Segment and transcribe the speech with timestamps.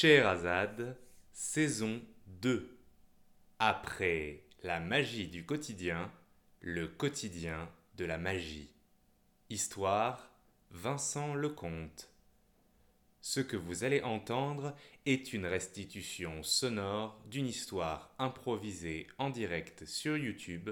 [0.00, 0.96] Scheherazade,
[1.32, 2.00] saison
[2.40, 2.78] 2.
[3.58, 6.12] Après la magie du quotidien,
[6.60, 8.70] le quotidien de la magie.
[9.50, 10.30] Histoire
[10.70, 12.12] Vincent Lecomte.
[13.20, 20.16] Ce que vous allez entendre est une restitution sonore d'une histoire improvisée en direct sur
[20.16, 20.70] YouTube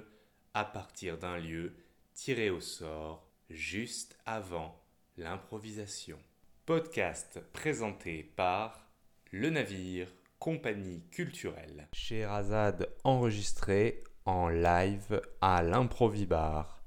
[0.55, 1.75] à partir d'un lieu
[2.15, 4.81] tiré au sort juste avant
[5.17, 6.21] l'improvisation.
[6.65, 8.86] Podcast présenté par
[9.39, 10.09] Le Navire,
[10.39, 11.89] compagnie culturelle.
[11.93, 16.83] Scheherazade enregistré en live à l'improvibar.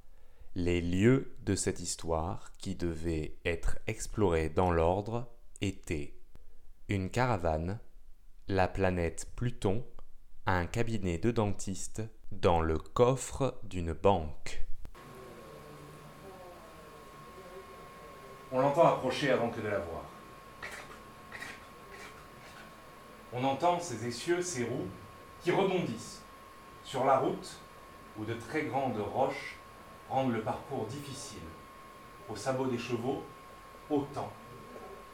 [0.56, 6.16] Les lieux de cette histoire qui devait être explorés dans l'ordre étaient
[6.88, 7.80] une caravane,
[8.48, 9.86] la planète Pluton,
[10.48, 14.66] un cabinet de dentiste dans le coffre d'une banque.
[18.52, 20.19] On l'entend approcher avant que de la voir.
[23.32, 24.88] On entend ces essieux, ces roues,
[25.42, 26.22] qui rebondissent
[26.84, 27.58] sur la route
[28.18, 29.56] où de très grandes roches
[30.10, 31.48] rendent le parcours difficile,
[32.28, 33.24] au sabot des chevaux,
[33.90, 34.32] autant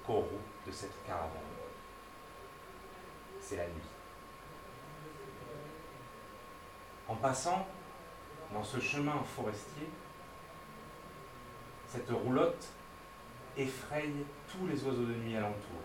[0.06, 1.30] qu'aux roues de cette caravane.
[3.42, 3.74] C'est la nuit.
[7.08, 7.68] En passant
[8.52, 9.88] dans ce chemin forestier,
[11.88, 12.68] cette roulotte
[13.58, 15.82] effraye tous les oiseaux de nuit alentour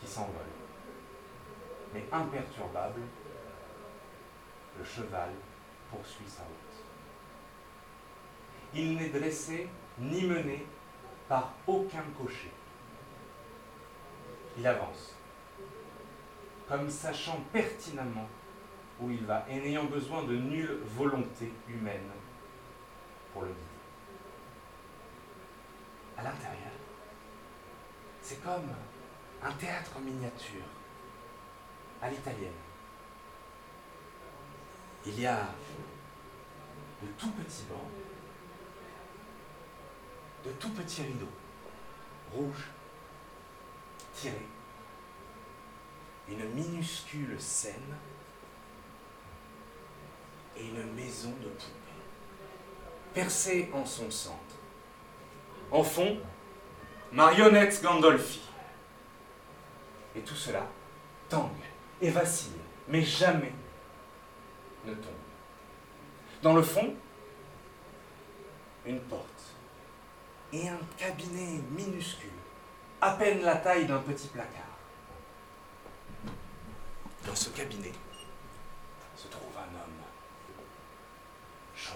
[0.00, 0.63] qui s'envolent.
[1.94, 3.00] Mais imperturbable,
[4.76, 5.30] le cheval
[5.90, 6.50] poursuit sa route.
[8.74, 9.68] Il n'est dressé
[10.00, 10.66] ni mené
[11.28, 12.50] par aucun cocher.
[14.58, 15.14] Il avance,
[16.68, 18.28] comme sachant pertinemment
[19.00, 22.10] où il va et n'ayant besoin de nulle volonté humaine
[23.32, 23.60] pour le guider.
[26.16, 26.72] À l'intérieur,
[28.20, 28.70] c'est comme
[29.42, 30.64] un théâtre miniature
[32.04, 32.52] à l'italienne.
[35.06, 35.48] Il y a
[37.02, 37.78] de tout petits bancs,
[40.44, 41.32] de tout petits rideaux,
[42.34, 42.68] rouges,
[44.14, 44.48] tirés,
[46.28, 47.96] une minuscule scène
[50.56, 52.02] et une maison de poupée,
[53.14, 54.56] percée en son centre.
[55.70, 56.18] En fond,
[57.12, 58.42] marionnette Gandolfi.
[60.14, 60.66] Et tout cela
[61.30, 63.52] tangue et vacille, mais jamais
[64.84, 65.12] ne tombe.
[66.42, 66.94] Dans le fond,
[68.84, 69.24] une porte
[70.52, 72.30] et un cabinet minuscule,
[73.00, 74.62] à peine la taille d'un petit placard.
[77.26, 77.92] Dans ce cabinet
[79.16, 80.02] se trouve un homme
[81.74, 81.94] chaud,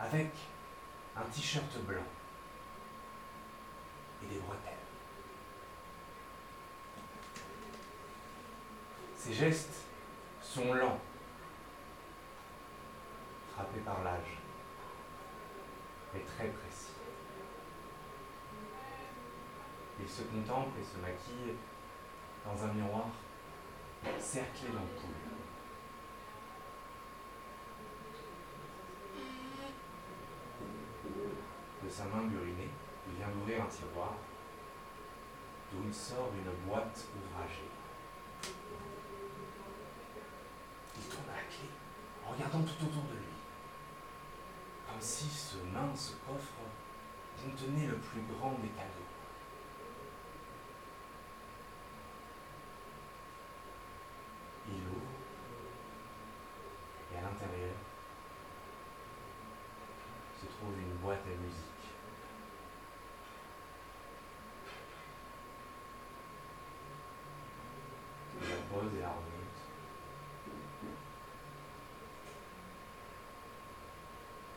[0.00, 0.30] avec
[1.16, 2.02] un t-shirt blanc
[4.22, 4.75] et des bretelles.
[9.26, 9.82] Ses gestes
[10.40, 11.00] sont lents,
[13.52, 14.38] frappés par l'âge,
[16.14, 16.92] mais très précis.
[20.00, 21.56] Il se contemple et se maquille
[22.44, 23.08] dans un miroir
[24.20, 25.10] cerclé d'ampoules.
[31.82, 32.70] De sa main burinée,
[33.08, 34.14] il vient d'ouvrir un tiroir
[35.72, 37.70] d'où il sort une boîte ouvragée.
[40.98, 41.25] Il tourne à
[42.26, 43.36] en regardant tout autour de lui,
[44.86, 46.54] comme si ce mince coffre
[47.42, 48.90] contenait le plus grand des cadeaux.
[54.68, 55.16] Il ouvre
[57.14, 57.76] et à l'intérieur
[60.40, 61.62] se trouve une boîte à musique.
[68.42, 69.22] Il la pose et la remonte.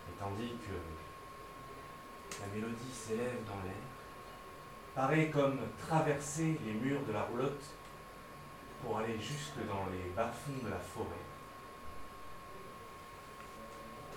[0.09, 3.73] Et que la mélodie s'élève dans l'air,
[4.95, 7.65] paraît comme traverser les murs de la roulotte
[8.81, 11.07] pour aller jusque dans les bas-fonds de la forêt.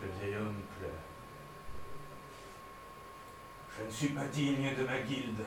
[0.03, 0.91] Le vieil homme pleure.
[3.79, 5.45] Je ne suis pas digne de ma guilde.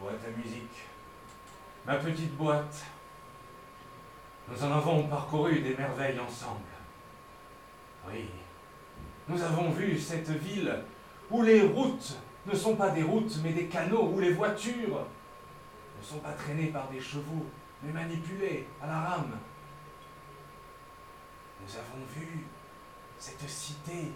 [0.00, 0.84] Boîte à musique.
[1.86, 2.84] Ma petite boîte.
[4.48, 6.60] Nous en avons parcouru des merveilles ensemble.
[8.08, 8.28] Oui.
[9.28, 10.74] Nous avons vu cette ville
[11.30, 12.16] où les routes
[12.46, 15.06] ne sont pas des routes mais des canaux, où les voitures
[15.98, 17.44] ne sont pas traînées par des chevaux
[17.82, 19.38] mais manipulées à la rame.
[21.60, 22.46] Nous avons vu
[23.18, 24.12] cette cité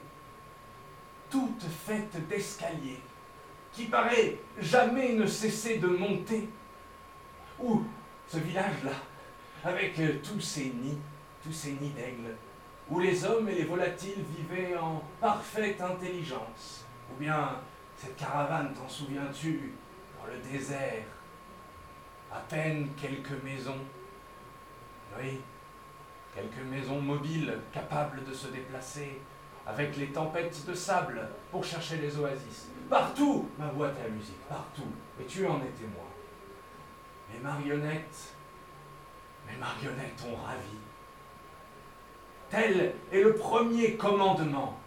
[1.28, 3.00] toute faite d'escaliers
[3.72, 6.48] qui paraît jamais ne cesser de monter
[7.58, 7.82] Où
[8.28, 8.92] ce village-là,
[9.64, 10.98] avec tous ces nids,
[11.42, 12.34] tous ces nids d'aigles,
[12.92, 16.84] où les hommes et les volatiles vivaient en parfaite intelligence.
[17.10, 17.58] Ou bien
[17.96, 19.72] cette caravane, t'en souviens-tu,
[20.20, 21.04] dans le désert,
[22.30, 23.80] à peine quelques maisons.
[25.18, 25.40] Oui,
[26.34, 29.22] quelques maisons mobiles capables de se déplacer
[29.66, 32.68] avec les tempêtes de sable pour chercher les oasis.
[32.90, 34.90] Partout, ma boîte à musique, partout.
[35.18, 36.10] Et tu en es témoin.
[37.32, 38.34] Mes marionnettes,
[39.46, 40.76] mes marionnettes ont ravi.
[42.52, 44.78] Tel est le premier commandement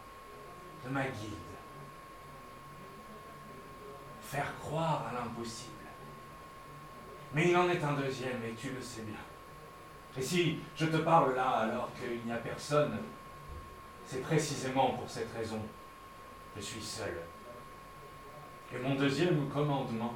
[0.86, 1.34] de ma guilde.
[4.22, 5.72] Faire croire à l'impossible.
[7.34, 9.18] Mais il en est un deuxième, et tu le sais bien.
[10.16, 13.00] Et si je te parle là alors qu'il n'y a personne,
[14.06, 15.60] c'est précisément pour cette raison.
[16.56, 17.18] Je suis seul.
[18.76, 20.14] Et mon deuxième commandement,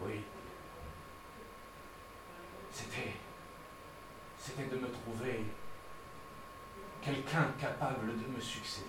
[0.00, 0.22] oui,
[2.70, 3.12] c'était
[4.70, 5.44] de me trouver
[7.04, 8.88] quelqu'un capable de me succéder.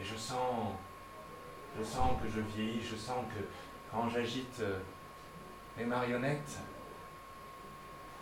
[0.00, 0.72] Et je sens,
[1.78, 3.44] je sens que je vieillis, je sens que
[3.90, 4.78] quand j'agite euh,
[5.76, 6.58] les marionnettes,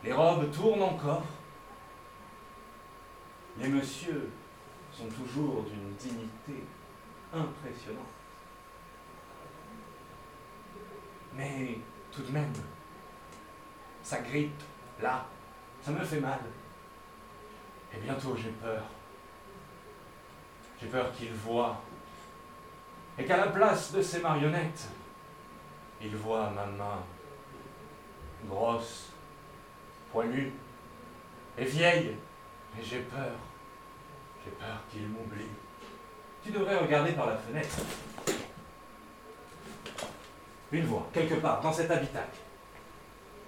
[0.03, 1.25] les robes tournent encore.
[3.59, 4.31] Les messieurs
[4.93, 6.65] sont toujours d'une dignité
[7.33, 8.05] impressionnante.
[11.35, 11.79] Mais
[12.11, 12.53] tout de même,
[14.03, 14.63] ça grippe,
[15.01, 15.27] là,
[15.83, 16.41] ça me fait mal.
[17.95, 18.83] Et bientôt j'ai peur.
[20.81, 21.81] J'ai peur qu'ils voient.
[23.19, 24.89] Et qu'à la place de ces marionnettes,
[26.01, 27.03] ils voient ma main
[28.49, 29.11] grosse,
[30.11, 30.53] poilue
[31.59, 32.17] et vieille.
[32.79, 33.33] Et j'ai peur.
[34.45, 35.45] J'ai peur qu'ils m'oublient.
[36.43, 37.77] Tu devrais regarder par la fenêtre.
[40.73, 42.39] Une voix, quelque part, dans cet habitacle.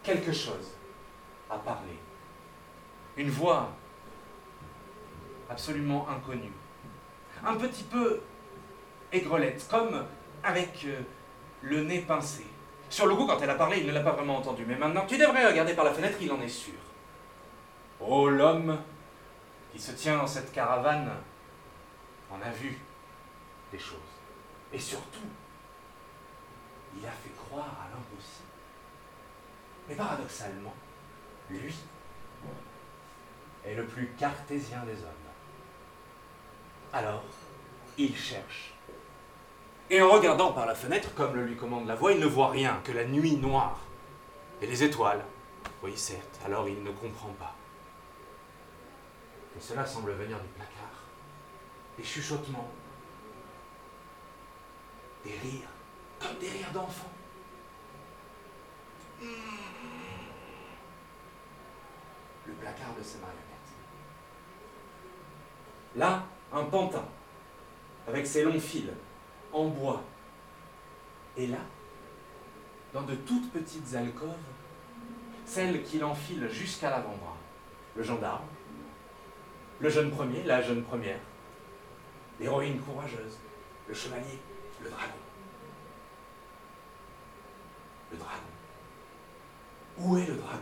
[0.03, 0.73] Quelque chose
[1.49, 1.99] à parler.
[3.17, 3.71] Une voix
[5.51, 6.53] absolument inconnue.
[7.45, 8.21] Un petit peu
[9.13, 10.05] aigrelette, comme
[10.43, 11.01] avec euh,
[11.63, 12.47] le nez pincé.
[12.89, 14.65] Sur le coup, quand elle a parlé, il ne l'a pas vraiment entendu.
[14.67, 16.75] Mais maintenant, tu devrais regarder par la fenêtre, il en est sûr.
[18.01, 18.79] Oh, l'homme
[19.73, 21.11] qui se tient dans cette caravane
[22.31, 22.79] en a vu
[23.71, 23.99] des choses.
[24.73, 25.29] Et surtout,
[26.97, 28.49] il a fait croire à l'impossible.
[29.89, 30.75] Mais paradoxalement,
[31.51, 31.75] lui
[33.65, 35.22] est le plus cartésien des hommes.
[36.93, 37.25] Alors,
[37.97, 38.75] il cherche.
[39.89, 42.51] Et en regardant par la fenêtre, comme le lui commande la voix, il ne voit
[42.51, 43.81] rien que la nuit noire
[44.61, 45.25] et les étoiles.
[45.83, 47.55] Oui, certes, alors il ne comprend pas.
[49.57, 50.73] Et cela semble venir du placard.
[51.97, 52.71] Des chuchotements.
[55.25, 55.69] Des rires.
[56.21, 57.13] Comme des rires d'enfants.
[62.47, 63.43] Le placard de ses marionnettes.
[65.97, 67.05] Là, un pantin,
[68.07, 68.91] avec ses longs fils,
[69.53, 70.03] en bois.
[71.37, 71.59] Et là,
[72.93, 74.29] dans de toutes petites alcôves,
[75.47, 77.37] celle qui l'enfile jusqu'à l'avant-bras,
[77.97, 78.47] le gendarme,
[79.81, 81.19] le jeune premier, la jeune première,
[82.39, 83.39] l'héroïne courageuse,
[83.89, 84.39] le chevalier,
[84.83, 85.13] le dragon.
[88.13, 88.33] Le dragon.
[89.99, 90.59] Où est le dragon?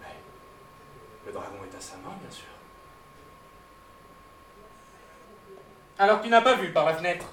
[0.00, 0.16] Mais,
[1.26, 2.46] Le dragon est à sa main, bien sûr.
[6.02, 7.26] Alors tu n'as pas vu par la fenêtre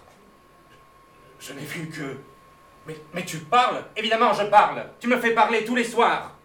[1.40, 2.18] Je n'ai vu que...
[2.86, 4.86] Mais, mais tu parles Évidemment, je parle.
[5.00, 6.36] Tu me fais parler tous les soirs.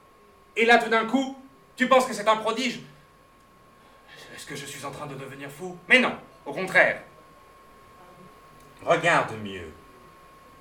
[0.57, 1.37] Et là, tout d'un coup,
[1.77, 2.81] tu penses que c'est un prodige
[4.35, 5.77] Est-ce que je suis en train de devenir fou?
[5.87, 6.17] Mais non,
[6.47, 7.03] au contraire.
[8.83, 9.71] Regarde mieux.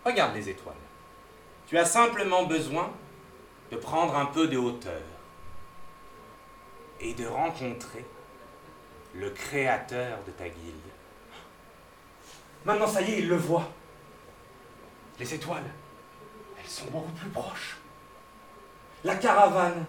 [0.03, 0.75] Regarde les étoiles.
[1.65, 2.91] Tu as simplement besoin
[3.71, 5.01] de prendre un peu de hauteur
[6.99, 8.03] et de rencontrer
[9.13, 10.92] le créateur de ta guilde.
[12.65, 13.69] Maintenant, ça y est, il le voit.
[15.19, 15.69] Les étoiles,
[16.57, 17.77] elles sont beaucoup plus proches.
[19.03, 19.85] La caravane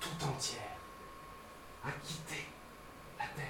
[0.00, 0.62] tout entière
[1.84, 2.44] a quitté
[3.18, 3.44] la Terre.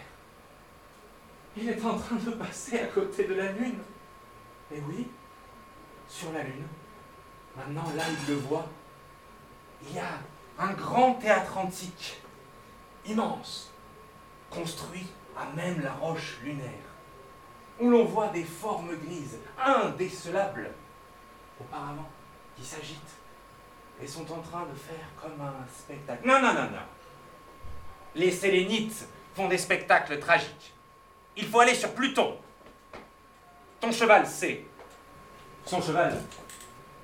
[1.57, 3.79] Il est en train de passer à côté de la Lune.
[4.71, 5.09] Et oui,
[6.07, 6.67] sur la Lune.
[7.57, 8.69] Maintenant, là, il le voit.
[9.83, 10.19] Il y a
[10.59, 12.21] un grand théâtre antique,
[13.07, 13.73] immense,
[14.51, 15.07] construit
[15.37, 16.88] à même la roche lunaire
[17.81, 20.71] où l'on voit des formes grises, indécelables,
[21.61, 22.09] auparavant,
[22.57, 23.19] qui s'agitent
[24.03, 26.27] et sont en train de faire comme un spectacle.
[26.27, 26.87] Non, non, non, non.
[28.15, 30.73] Les Sélénites font des spectacles tragiques.
[31.37, 32.37] Il faut aller sur Pluton.
[33.81, 34.65] Ton cheval sait.
[35.65, 36.21] Son cheval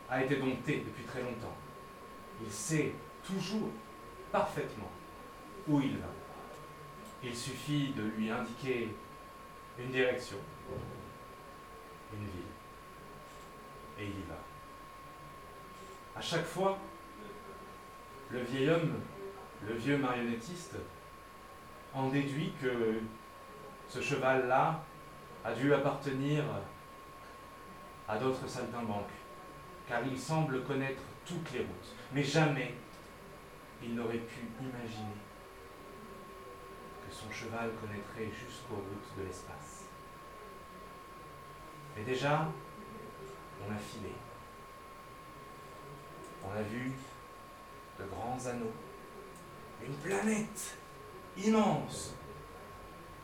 [0.09, 1.55] a été dompté depuis très longtemps.
[2.45, 2.93] Il sait
[3.25, 3.71] toujours
[4.33, 4.91] parfaitement
[5.69, 6.09] où il va.
[7.23, 8.95] Il suffit de lui indiquer
[9.79, 10.37] une direction,
[12.13, 12.53] une ville,
[13.99, 14.39] et il y va.
[16.17, 16.79] À chaque fois,
[18.31, 19.01] le vieil homme,
[19.67, 20.77] le vieux marionnettiste,
[21.93, 23.01] en déduit que
[23.89, 24.83] ce cheval-là
[25.45, 26.45] a dû appartenir
[28.09, 29.11] à d'autres saltimbanques,
[29.89, 32.75] car il semble connaître toutes les routes, mais jamais
[33.83, 35.17] il n'aurait pu imaginer
[37.07, 39.84] que son cheval connaîtrait jusqu'aux routes de l'espace.
[41.97, 42.49] Et déjà,
[43.61, 44.13] on a filé.
[46.45, 46.93] On a vu
[47.99, 48.73] de grands anneaux,
[49.83, 50.77] une planète
[51.37, 52.15] immense,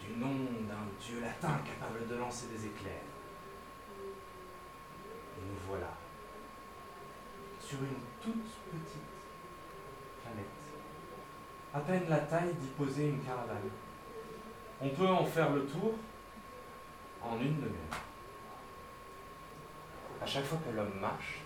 [0.00, 0.34] du nom
[0.68, 3.02] d'un dieu latin capable de lancer des éclairs.
[5.36, 5.92] Et nous voilà
[7.60, 9.02] sur une toute petite
[10.22, 10.46] planète,
[11.72, 13.70] à peine la taille d'y poser une caravane.
[14.80, 15.94] On peut en faire le tour
[17.22, 18.09] en une demi-heure.
[20.22, 21.40] À chaque fois que l'homme marche,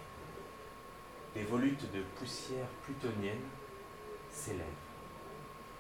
[1.34, 3.42] des volutes de poussière plutonienne
[4.30, 4.64] s'élèvent.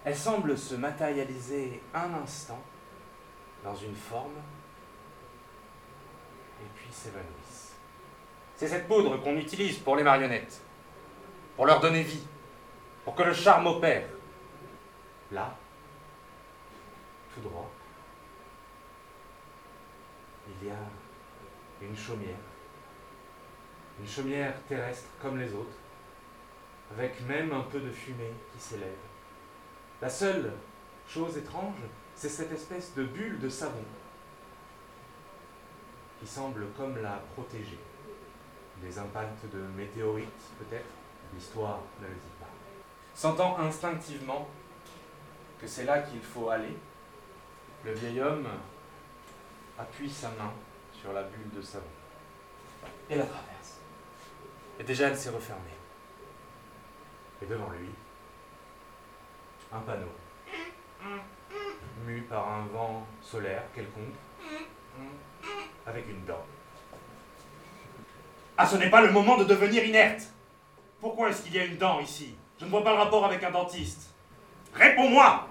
[0.04, 2.62] Elles semblent se matérialiser un instant
[3.64, 4.36] dans une forme
[6.60, 7.74] et puis s'évanouissent.
[8.56, 10.60] C'est cette poudre qu'on utilise pour les marionnettes,
[11.56, 12.26] pour leur donner vie,
[13.04, 14.06] pour que le charme opère.
[15.32, 15.56] Là,
[17.34, 17.68] tout droit,
[20.46, 20.76] il y a
[21.82, 22.36] une chaumière
[24.00, 25.76] une chaumière terrestre comme les autres,
[26.96, 28.90] avec même un peu de fumée qui s'élève.
[30.00, 30.52] La seule
[31.08, 31.76] chose étrange,
[32.14, 33.84] c'est cette espèce de bulle de savon
[36.20, 37.78] qui semble comme la protéger.
[38.82, 40.90] Des impacts de météorites, peut-être,
[41.32, 42.48] l'histoire ne le dit pas.
[43.14, 44.48] Sentant instinctivement
[45.60, 46.76] que c'est là qu'il faut aller,
[47.84, 48.48] le vieil homme
[49.78, 50.52] appuie sa main
[50.92, 51.84] sur la bulle de savon
[53.08, 53.53] et la traverse.
[54.78, 55.62] Et déjà, elle s'est refermée.
[57.42, 57.88] Et devant lui,
[59.72, 60.12] un panneau,
[62.04, 64.14] mu par un vent solaire quelconque,
[65.86, 66.44] avec une dent.
[68.56, 70.22] Ah, ce n'est pas le moment de devenir inerte
[71.00, 72.36] Pourquoi est-ce qu'il y a une dent ici?
[72.58, 74.14] Je ne vois pas le rapport avec un dentiste.
[74.72, 75.48] Réponds-moi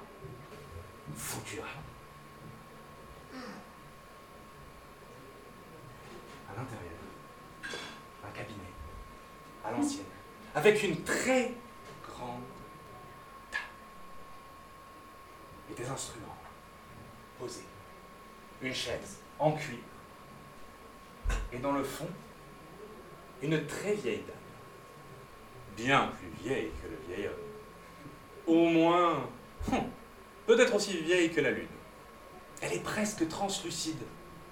[1.16, 1.60] Foutu
[6.50, 6.94] À l'intérieur
[9.64, 10.06] à l'ancienne,
[10.56, 11.54] avec une très
[12.08, 12.44] grande
[13.52, 13.64] table
[15.72, 16.38] et des instruments
[17.40, 17.66] posés,
[18.62, 19.80] une chaise en cuir,
[21.52, 22.08] et dans le fond,
[23.42, 24.36] une très vieille dame,
[25.76, 27.34] bien plus vieille que le vieil homme,
[28.46, 29.30] au moins,
[29.72, 29.82] hum,
[30.46, 31.68] peut-être aussi vieille que la lune.
[32.62, 34.02] Elle est presque translucide,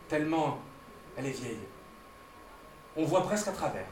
[0.08, 0.60] tellement
[1.16, 1.68] elle est vieille.
[2.96, 3.88] On voit presque à travers.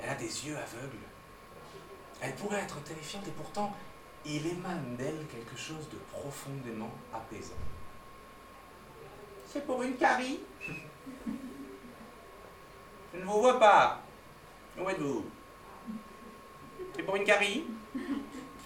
[0.00, 0.98] Elle a des yeux aveugles.
[2.20, 3.74] Elle pourrait être terrifiante et pourtant,
[4.24, 7.54] il émane d'elle quelque chose de profondément apaisant.
[9.46, 10.40] C'est pour une carie
[13.14, 14.00] Je ne vous vois pas.
[14.78, 15.24] Où êtes-vous?
[16.96, 17.64] C'est pour une carie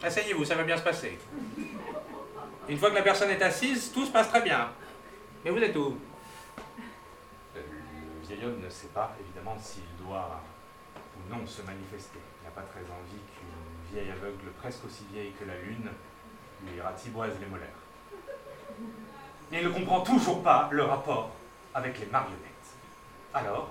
[0.02, 1.18] Asseyez-vous, ça va bien se passer.
[2.68, 4.70] Une fois que la personne est assise, tout se passe très bien.
[5.44, 5.98] Mais vous êtes où?
[7.54, 7.62] Le
[8.26, 10.40] vieil homme ne sait pas, évidemment, s'il doit
[11.30, 12.18] non se manifester.
[12.40, 15.90] Il n'a pas très envie qu'une vieille aveugle presque aussi vieille que la lune
[16.66, 17.68] lui ratiboise les molaires.
[19.52, 21.30] Et il ne comprend toujours pas le rapport
[21.74, 22.44] avec les marionnettes.
[23.32, 23.70] Alors,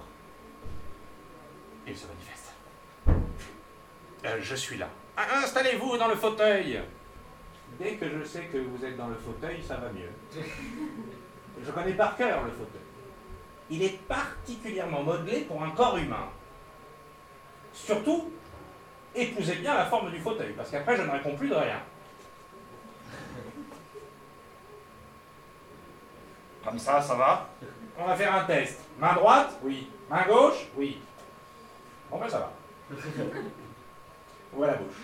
[1.86, 2.54] il se manifeste.
[4.26, 4.90] Euh, je suis là.
[5.16, 6.82] Ah, installez-vous dans le fauteuil.
[7.80, 10.12] Dès que je sais que vous êtes dans le fauteuil, ça va mieux.
[11.64, 12.82] Je connais par cœur le fauteuil.
[13.70, 16.30] Il est particulièrement modelé pour un corps humain.
[17.86, 18.32] Surtout,
[19.16, 21.80] épousez bien la forme du fauteuil, parce qu'après, je ne réponds plus de rien.
[26.66, 27.50] Comme ça, ça va?
[27.98, 28.82] On va faire un test.
[29.00, 29.58] Main droite?
[29.64, 29.90] Oui.
[30.10, 30.68] Main gauche?
[30.76, 31.00] Oui.
[32.12, 32.52] Bon ben ça va.
[34.54, 34.96] Ou à la bouche.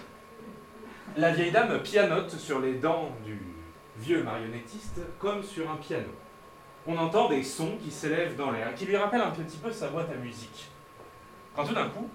[1.15, 3.39] La vieille dame pianote sur les dents du
[3.97, 6.09] vieux marionnettiste comme sur un piano.
[6.85, 9.87] On entend des sons qui s'élèvent dans l'air, qui lui rappellent un petit peu sa
[9.87, 10.69] boîte à musique.
[11.55, 12.09] Quand tout d'un coup,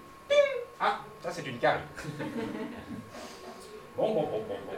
[0.79, 1.81] ah, ça c'est une carie.
[3.97, 4.77] Bon, bon, bon, bon, bon.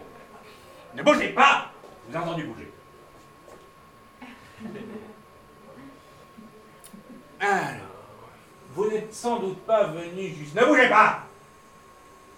[0.96, 1.72] Ne bougez pas
[2.08, 2.72] Vous avez entendu bouger.
[7.40, 7.86] Alors,
[8.74, 10.62] Vous n'êtes sans doute pas venu jusqu'à...
[10.62, 11.28] Ne bougez pas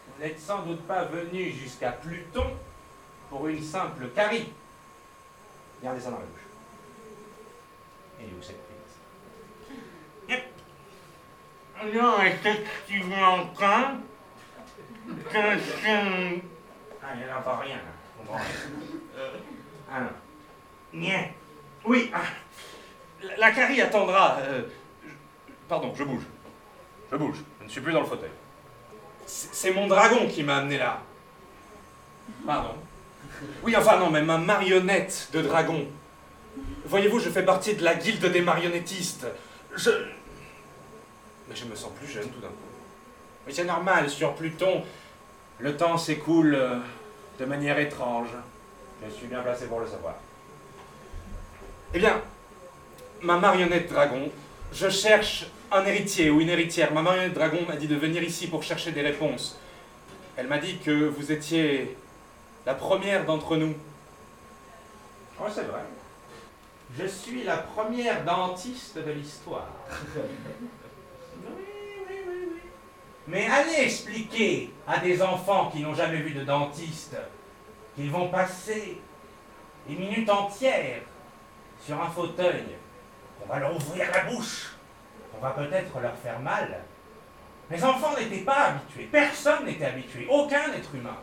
[0.07, 2.57] Vous n'êtes sans doute pas venu jusqu'à Pluton
[3.29, 4.51] pour une simple carie.
[5.81, 6.41] Gardez ça dans la bouche.
[8.19, 8.72] Et où cette
[11.93, 13.97] Non, effectivement, quand
[15.29, 16.39] que je...
[17.01, 18.35] Ah, il n'y a pas rien, là.
[18.35, 19.25] Rien.
[19.91, 20.09] Ah non.
[21.85, 22.11] Oui,
[23.21, 24.37] la, la carie attendra.
[24.39, 24.61] euh,
[25.67, 26.23] pardon, je bouge.
[27.11, 27.37] Je bouge.
[27.59, 28.31] Je ne suis plus dans le fauteuil.
[29.25, 31.01] C'est mon dragon qui m'a amené là.
[32.45, 32.75] Pardon.
[33.63, 35.85] Oui, enfin non, mais ma marionnette de dragon.
[36.85, 39.27] Voyez-vous, je fais partie de la guilde des marionnettistes.
[39.75, 39.89] Je...
[41.55, 42.53] Je me sens plus jeune tout d'un coup.
[43.45, 44.83] Mais c'est normal, sur Pluton,
[45.59, 46.79] le temps s'écoule euh,
[47.39, 48.29] de manière étrange.
[49.05, 50.15] Je suis bien placé pour le savoir.
[51.93, 52.21] Eh bien,
[53.21, 54.31] ma marionnette dragon,
[54.71, 56.93] je cherche un héritier ou une héritière.
[56.93, 59.59] Ma marionnette dragon m'a dit de venir ici pour chercher des réponses.
[60.35, 61.95] Elle m'a dit que vous étiez
[62.65, 63.75] la première d'entre nous.
[65.39, 65.81] Oh, c'est vrai.
[66.97, 69.67] Je suis la première dentiste de l'histoire.
[71.45, 71.63] oui,
[72.09, 72.61] oui, oui, oui.
[73.27, 77.15] Mais allez expliquer à des enfants qui n'ont jamais vu de dentiste
[77.95, 78.99] qu'ils vont passer
[79.87, 81.01] des minutes entières
[81.79, 82.63] sur un fauteuil,
[83.39, 84.73] qu'on va leur ouvrir la bouche,
[85.31, 86.83] qu'on va peut-être leur faire mal.
[87.69, 91.17] Les enfants n'étaient pas habitués, personne n'était habitué, aucun être humain.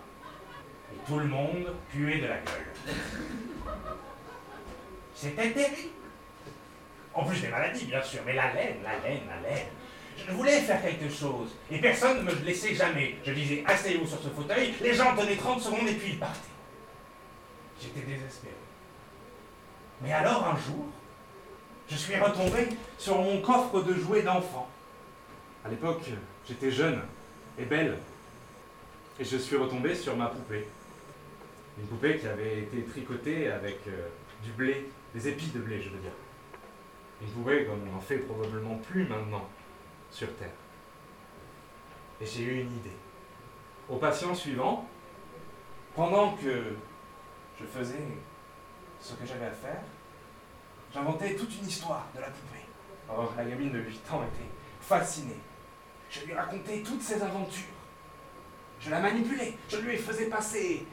[0.93, 2.75] Et tout le monde puait de la gueule.
[5.14, 5.90] C'était terrible.
[7.12, 9.67] En plus des maladies, bien sûr, mais la laine, la laine, la laine.
[10.27, 13.17] Je voulais faire quelque chose, et personne ne me laissait jamais.
[13.25, 16.49] Je disais, asseyez-vous sur ce fauteuil, les gens tenaient 30 secondes et puis ils partaient.
[17.81, 18.55] J'étais désespéré.
[20.03, 20.87] Mais alors, un jour,
[21.89, 24.69] je suis retombé sur mon coffre de jouets d'enfant.
[25.65, 26.03] À l'époque,
[26.47, 27.00] j'étais jeune
[27.59, 27.99] et belle.
[29.19, 30.67] Et je suis retombé sur ma poupée.
[31.78, 34.09] Une poupée qui avait été tricotée avec euh,
[34.43, 36.13] du blé, des épis de blé, je veux dire.
[37.23, 39.49] Une poupée comme on en fait probablement plus maintenant
[40.10, 40.49] sur Terre.
[42.20, 42.96] Et j'ai eu une idée.
[43.88, 44.86] Au patient suivant,
[45.94, 46.76] pendant que
[47.58, 48.06] je faisais
[49.00, 49.82] ce que j'avais à faire,
[50.92, 52.66] j'inventais toute une histoire de la poupée.
[53.08, 55.40] Alors la gamine de 8 ans était fascinée.
[56.10, 57.64] Je lui racontais toutes ses aventures.
[58.80, 60.86] Je la manipulais, je lui faisais passer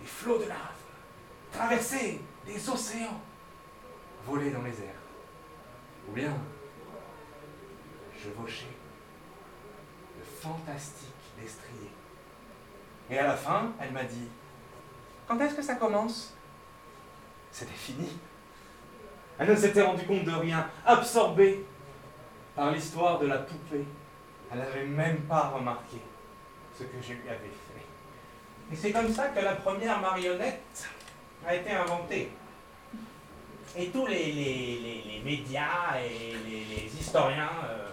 [0.00, 0.58] des flots de lave,
[1.50, 3.20] traverser des océans,
[4.26, 5.02] voler dans les airs.
[6.08, 6.36] Ou bien,
[8.22, 8.66] je vauchais
[10.18, 11.90] le fantastique destrier.
[13.10, 14.28] Et à la fin, elle m'a dit
[15.26, 16.34] Quand est-ce que ça commence?
[17.50, 18.18] C'était fini.
[19.38, 21.64] Elle ne s'était rendue compte de rien, absorbée
[22.54, 23.84] par l'histoire de la poupée.
[24.50, 25.98] Elle n'avait même pas remarqué
[26.76, 28.72] ce que je lui avais fait.
[28.72, 30.88] Et c'est comme ça que la première marionnette
[31.46, 32.32] a été inventée.
[33.76, 37.87] Et tous les, médias et les, les historiens euh,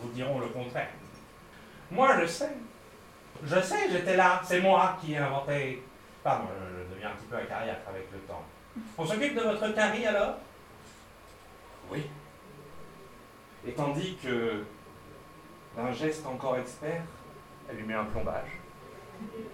[0.00, 0.88] vous diront le contraire.
[1.90, 2.52] Moi, je sais.
[3.44, 4.40] Je sais, j'étais là.
[4.44, 5.82] C'est moi qui ai inventé.
[6.22, 8.44] Pardon, je, deviens un petit peu acariâtre avec le temps.
[8.96, 10.36] On s'occupe de votre carie alors?
[11.90, 12.06] Oui.
[13.66, 14.64] Et tandis que,
[15.76, 17.02] d'un geste encore expert,
[17.68, 18.60] elle lui met un plombage.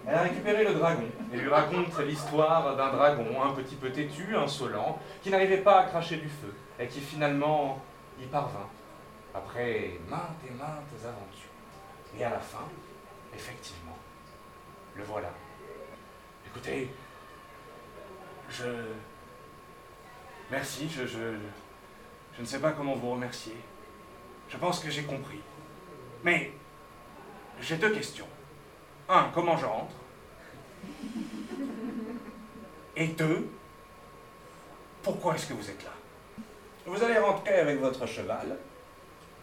[0.07, 4.35] Elle a récupéré le dragon et lui raconte l'histoire d'un dragon un petit peu têtu,
[4.35, 7.81] insolent, qui n'arrivait pas à cracher du feu et qui finalement
[8.21, 8.67] y parvint
[9.37, 11.49] après maintes et maintes aventures.
[12.17, 12.67] Et à la fin,
[13.33, 13.97] effectivement,
[14.95, 15.31] le voilà.
[16.45, 16.89] Écoutez,
[18.49, 18.65] je.
[20.49, 21.35] Merci, je, je,
[22.35, 23.57] je ne sais pas comment vous remercier.
[24.49, 25.41] Je pense que j'ai compris.
[26.23, 26.53] Mais
[27.59, 28.27] j'ai deux questions.
[29.09, 29.93] Un, comment je rentre
[32.95, 33.49] Et deux,
[35.03, 35.91] pourquoi est-ce que vous êtes là?
[36.85, 38.57] Vous allez rentrer avec votre cheval.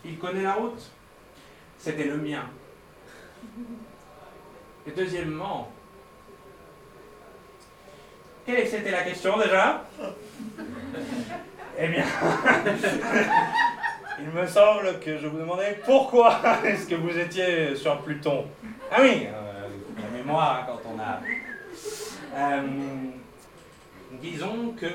[0.05, 0.91] Il connaît la route.
[1.79, 2.45] C'était le mien.
[4.87, 5.71] Et deuxièmement,
[8.45, 9.85] quelle c'était la question déjà?
[11.77, 12.05] Eh bien,
[14.21, 18.45] il me semble que je vous demandais pourquoi est-ce que vous étiez sur Pluton.
[18.93, 19.67] Ah oui, euh,
[20.01, 21.19] la mémoire hein, quand on a.
[22.37, 22.63] Euh,
[24.23, 24.87] disons que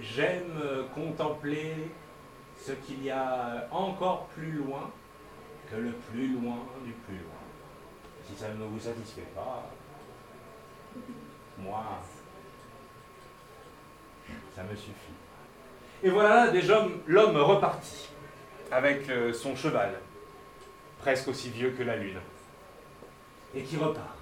[0.00, 0.50] j'aime
[0.96, 1.76] contempler
[2.58, 4.90] ce qu'il y a encore plus loin
[5.70, 7.38] que le plus loin du plus loin.
[8.26, 9.70] Si ça ne vous satisfait pas,
[11.58, 11.84] moi,
[14.54, 14.92] ça me suffit.
[16.02, 18.08] Et voilà déjà l'homme reparti.
[18.70, 19.98] avec euh, son cheval,
[20.98, 22.20] presque aussi vieux que la lune,
[23.54, 24.18] et qui repart,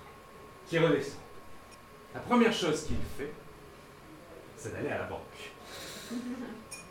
[0.69, 1.21] qui redescend.
[2.15, 3.33] La première chose qu'il fait,
[4.57, 5.21] c'est d'aller à la banque.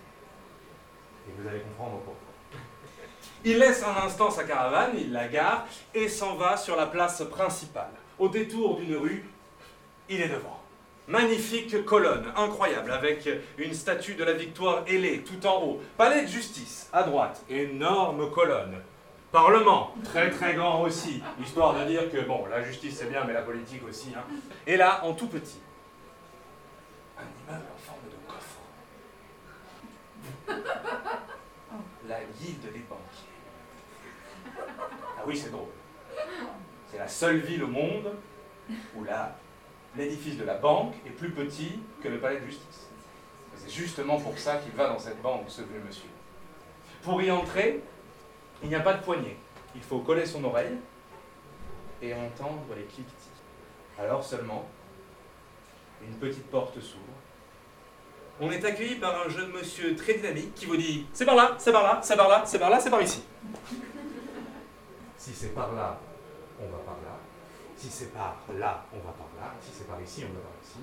[1.27, 2.13] Et vous allez comprendre pourquoi.
[3.43, 7.23] Il laisse un instant sa caravane, il la gare et s'en va sur la place
[7.29, 7.91] principale.
[8.17, 9.23] Au détour d'une rue,
[10.09, 10.59] il est devant.
[11.07, 15.81] Magnifique colonne, incroyable, avec une statue de la victoire ailée tout en haut.
[15.97, 18.81] Palais de justice, à droite, énorme colonne.
[19.31, 23.33] Parlement, très très grand aussi, histoire de dire que, bon, la justice c'est bien, mais
[23.33, 24.13] la politique aussi.
[24.17, 24.23] hein.
[24.65, 25.59] Et là, en tout petit,
[27.19, 28.59] un immeuble en forme de coffre.
[32.07, 33.33] La guilde des banquiers.
[35.17, 35.69] Ah oui, c'est drôle.
[36.91, 38.13] C'est la seule ville au monde
[38.95, 39.03] où
[39.97, 42.89] l'édifice de la banque est plus petit que le palais de justice.
[43.55, 46.09] C'est justement pour ça qu'il va dans cette banque, ce vieux monsieur.
[47.01, 47.81] Pour y entrer,
[48.61, 49.37] il n'y a pas de poignée.
[49.73, 50.77] Il faut coller son oreille
[52.01, 53.29] et entendre les cliquetis.
[53.97, 54.67] Alors seulement,
[56.01, 57.03] une petite porte s'ouvre.
[58.39, 61.55] On est accueilli par un jeune monsieur très dynamique qui vous dit C'est par là,
[61.57, 63.23] c'est par là, c'est par là, c'est par là, c'est par ici.
[65.17, 65.97] Si c'est par là,
[66.59, 67.17] on va par là.
[67.77, 69.53] Si c'est par là, on va par là.
[69.61, 70.79] Si c'est par ici, on va par ici.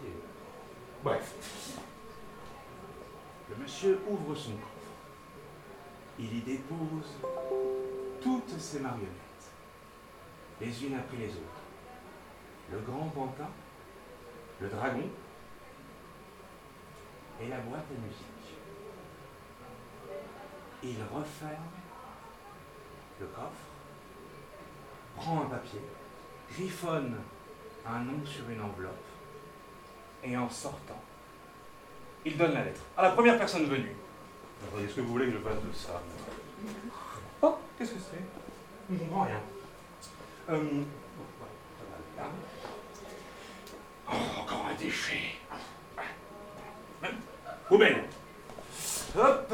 [1.04, 1.34] Bref.
[3.50, 4.68] Le monsieur ouvre son coffre.
[6.18, 7.18] Il y dépose
[8.22, 9.08] toutes ses marionnettes,
[10.60, 11.62] les unes après les autres.
[12.70, 13.50] Le grand pantin,
[14.60, 15.08] le dragon
[17.40, 18.26] et la boîte à musique.
[20.82, 21.70] Il referme
[23.20, 23.72] le coffre
[25.16, 25.80] prend un papier,
[26.50, 27.16] griffonne
[27.86, 28.92] un nom sur une enveloppe,
[30.24, 31.00] Et en sortant,
[32.24, 33.96] il donne la lettre à la première personne venue.
[34.78, 36.00] Est-ce que vous voulez que je fasse de ça?
[37.42, 38.24] Oh, qu'est-ce que c'est?
[38.88, 39.40] Je ne comprends rien.
[40.50, 40.82] Euh,
[41.38, 42.30] voilà, là.
[44.08, 45.41] Oh, encore un déchet.
[47.68, 48.04] Poubelle.
[49.16, 49.52] Hop.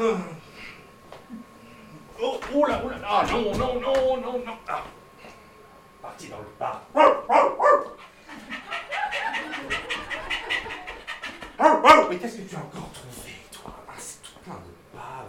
[2.21, 4.57] Oh, oh là, oh là, ah, non, non, non, non, non.
[4.67, 4.83] Ah.
[6.01, 6.81] Parti dans le parc.
[12.09, 13.71] Mais qu'est-ce que tu as encore trouvé, toi?
[13.87, 15.27] Ah, C'est tout plein de bave.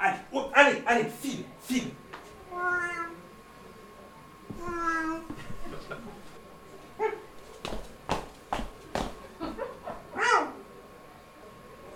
[0.00, 1.90] Allez, oh, allez, allez, file, file.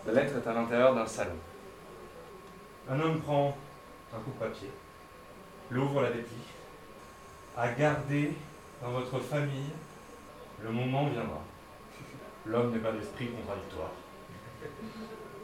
[0.06, 1.32] La lettre est à l'intérieur d'un salon.
[2.88, 3.56] Un homme prend
[4.14, 4.70] un coup de papier,
[5.70, 6.37] l'ouvre, la déplie.
[7.56, 8.32] À garder
[8.82, 9.70] dans votre famille,
[10.62, 11.42] le moment viendra.
[12.46, 13.92] L'homme n'est pas d'esprit contradictoire.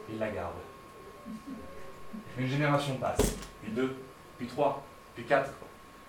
[0.09, 0.53] Il la garde.
[2.37, 3.95] Une génération passe, puis deux,
[4.37, 4.83] puis trois,
[5.15, 5.51] puis quatre.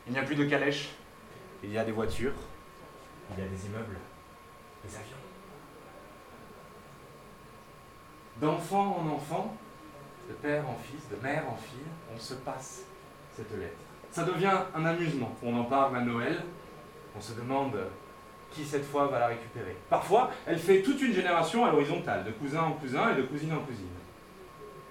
[0.07, 0.91] Il n'y a plus de calèches.
[1.63, 2.35] Il y a des voitures.
[3.31, 3.99] Il y a des immeubles.
[4.85, 5.17] Des avions.
[8.41, 9.57] D'enfant en enfant,
[10.29, 11.79] de père en fils, de mère en fille,
[12.15, 12.83] on se passe
[13.37, 13.92] cette lettre.
[14.13, 15.35] Ça devient un amusement.
[15.43, 16.45] On en parle à Noël.
[17.17, 17.77] On se demande
[18.51, 19.75] qui cette fois va la récupérer.
[19.89, 23.55] Parfois, elle fait toute une génération à l'horizontale, de cousin en cousin et de cousine
[23.55, 23.89] en cousine.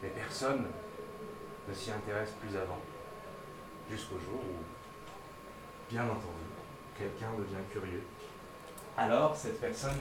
[0.01, 0.65] Mais personne
[1.69, 2.79] ne s'y intéresse plus avant,
[3.91, 6.47] jusqu'au jour où, bien entendu,
[6.97, 8.01] quelqu'un devient curieux.
[8.97, 9.99] Alors, cette personne,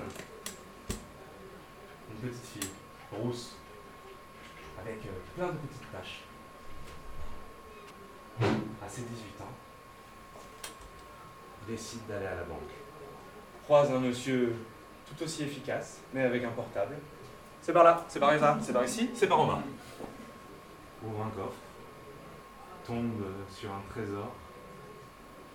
[2.10, 2.70] une petite fille,
[3.12, 3.56] rousse,
[4.80, 6.22] avec euh, plein de petites taches,
[8.40, 9.54] à ses 18 ans,
[11.66, 12.58] décide d'aller à la banque.
[13.64, 14.54] Croise un monsieur
[15.06, 16.96] tout aussi efficace, mais avec un portable.
[17.62, 19.62] C'est par là, c'est par là, c'est par ici, c'est par en bas.
[21.04, 21.60] Ouvre un coffre,
[22.86, 24.32] tombe sur un trésor,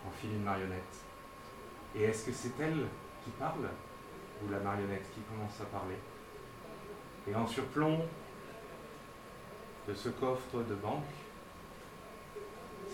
[0.07, 0.81] enfile une marionnette.
[1.95, 2.85] Et est-ce que c'est elle
[3.23, 3.69] qui parle
[4.43, 5.97] ou la marionnette qui commence à parler?
[7.27, 8.05] Et en surplomb
[9.87, 11.03] de ce coffre de banque,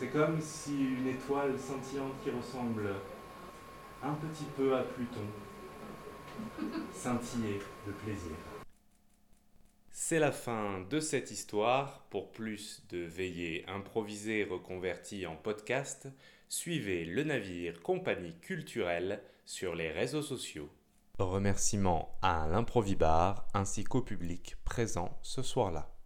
[0.01, 2.89] c'est comme si une étoile scintillante qui ressemble
[4.01, 5.21] un petit peu à Pluton
[6.91, 8.31] scintillait de plaisir.
[9.91, 12.07] C'est la fin de cette histoire.
[12.09, 16.07] Pour plus de veillées improvisées reconverties en podcast,
[16.49, 20.69] suivez le navire Compagnie culturelle sur les réseaux sociaux.
[21.19, 25.91] Remerciements à l'Improvibar ainsi qu'au public présent ce soir-là.